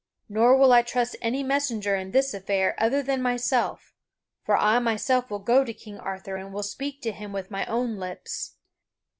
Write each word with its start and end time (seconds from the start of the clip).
Nor 0.27 0.57
will 0.57 0.73
I 0.73 0.81
trust 0.81 1.15
any 1.21 1.43
messenger 1.43 1.95
in 1.95 2.09
this 2.09 2.33
affair 2.33 2.73
other 2.79 3.03
than 3.03 3.21
myself; 3.21 3.93
for 4.43 4.57
I 4.57 4.79
myself 4.79 5.29
will 5.29 5.37
go 5.37 5.63
to 5.63 5.73
King 5.75 5.99
Arthur 5.99 6.37
and 6.37 6.51
will 6.51 6.63
speak 6.63 7.03
to 7.03 7.11
him 7.11 7.31
with 7.31 7.51
my 7.51 7.67
own 7.67 7.97
lips." 7.97 8.55